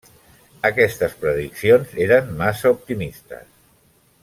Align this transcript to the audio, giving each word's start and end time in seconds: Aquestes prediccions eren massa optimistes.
Aquestes 0.69 1.13
prediccions 1.25 1.93
eren 2.07 2.33
massa 2.41 2.73
optimistes. 2.79 3.47